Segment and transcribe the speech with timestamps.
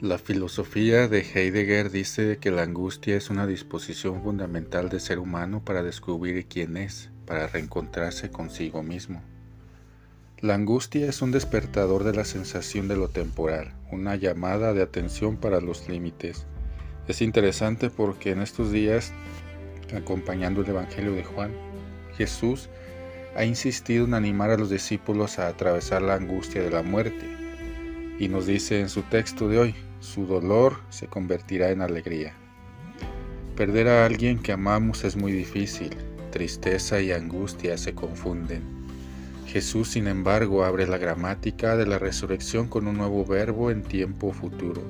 [0.00, 5.60] La filosofía de Heidegger dice que la angustia es una disposición fundamental del ser humano
[5.64, 9.20] para descubrir quién es, para reencontrarse consigo mismo.
[10.38, 15.36] La angustia es un despertador de la sensación de lo temporal, una llamada de atención
[15.36, 16.46] para los límites.
[17.08, 19.12] Es interesante porque en estos días,
[19.92, 21.50] acompañando el Evangelio de Juan,
[22.16, 22.68] Jesús
[23.34, 27.47] ha insistido en animar a los discípulos a atravesar la angustia de la muerte.
[28.18, 32.34] Y nos dice en su texto de hoy, su dolor se convertirá en alegría.
[33.56, 35.90] Perder a alguien que amamos es muy difícil,
[36.30, 38.62] tristeza y angustia se confunden.
[39.46, 44.32] Jesús, sin embargo, abre la gramática de la resurrección con un nuevo verbo en tiempo
[44.32, 44.82] futuro.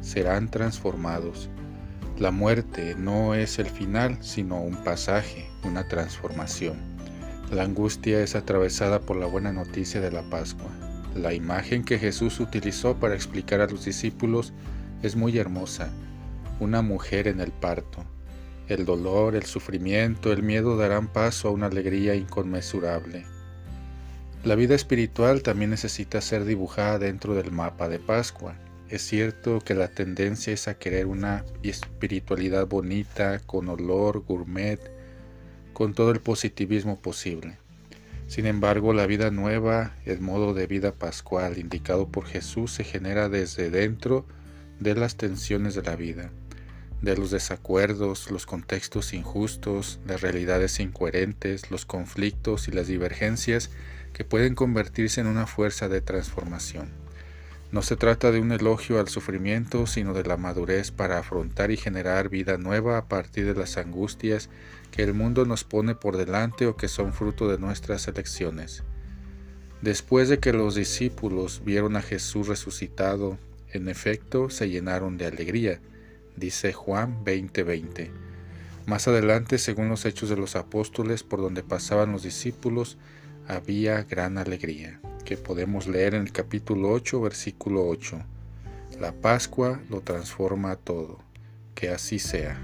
[0.00, 1.48] Serán transformados.
[2.18, 6.76] La muerte no es el final, sino un pasaje, una transformación.
[7.50, 10.70] La angustia es atravesada por la buena noticia de la Pascua.
[11.14, 14.52] La imagen que Jesús utilizó para explicar a los discípulos
[15.02, 15.92] es muy hermosa.
[16.58, 18.04] Una mujer en el parto.
[18.66, 23.24] El dolor, el sufrimiento, el miedo darán paso a una alegría inconmensurable.
[24.42, 28.56] La vida espiritual también necesita ser dibujada dentro del mapa de Pascua.
[28.88, 34.80] Es cierto que la tendencia es a querer una espiritualidad bonita, con olor, gourmet,
[35.72, 37.58] con todo el positivismo posible.
[38.26, 43.28] Sin embargo, la vida nueva, el modo de vida pascual indicado por Jesús se genera
[43.28, 44.26] desde dentro
[44.80, 46.30] de las tensiones de la vida,
[47.02, 53.70] de los desacuerdos, los contextos injustos, las realidades incoherentes, los conflictos y las divergencias
[54.12, 57.03] que pueden convertirse en una fuerza de transformación.
[57.74, 61.76] No se trata de un elogio al sufrimiento, sino de la madurez para afrontar y
[61.76, 64.48] generar vida nueva a partir de las angustias
[64.92, 68.84] que el mundo nos pone por delante o que son fruto de nuestras elecciones.
[69.82, 73.38] Después de que los discípulos vieron a Jesús resucitado,
[73.72, 75.80] en efecto se llenaron de alegría,
[76.36, 78.12] dice Juan 20:20.
[78.86, 82.98] Más adelante, según los hechos de los apóstoles por donde pasaban los discípulos,
[83.48, 88.20] había gran alegría, que podemos leer en el capítulo 8, versículo 8.
[89.00, 91.18] La Pascua lo transforma todo.
[91.74, 92.58] Que así sea.